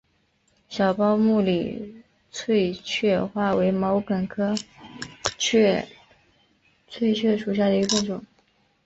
[0.67, 2.01] 小苞木里
[2.31, 4.55] 翠雀花为毛茛科
[5.37, 5.85] 翠
[6.89, 8.25] 雀属下的一个变种。